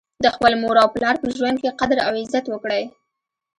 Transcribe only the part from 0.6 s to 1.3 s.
مور او پلار په